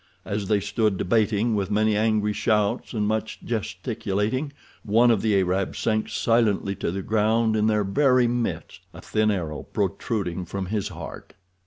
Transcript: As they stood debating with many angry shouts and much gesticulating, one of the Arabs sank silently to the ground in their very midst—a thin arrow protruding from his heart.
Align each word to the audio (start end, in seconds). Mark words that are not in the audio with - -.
As 0.25 0.47
they 0.47 0.59
stood 0.59 0.97
debating 0.97 1.53
with 1.53 1.69
many 1.69 1.95
angry 1.95 2.33
shouts 2.33 2.91
and 2.91 3.07
much 3.07 3.37
gesticulating, 3.45 4.51
one 4.83 5.11
of 5.11 5.21
the 5.21 5.35
Arabs 5.39 5.77
sank 5.77 6.09
silently 6.09 6.73
to 6.77 6.89
the 6.89 7.03
ground 7.03 7.55
in 7.55 7.67
their 7.67 7.83
very 7.83 8.25
midst—a 8.27 9.01
thin 9.01 9.29
arrow 9.29 9.61
protruding 9.61 10.43
from 10.43 10.65
his 10.65 10.87
heart. 10.87 11.35